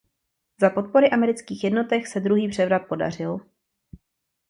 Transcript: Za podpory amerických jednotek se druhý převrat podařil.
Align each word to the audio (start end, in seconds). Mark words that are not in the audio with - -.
Za 0.61 0.69
podpory 0.69 1.09
amerických 1.09 1.63
jednotek 1.63 2.07
se 2.07 2.19
druhý 2.19 2.49
převrat 2.49 2.87
podařil. 2.87 3.39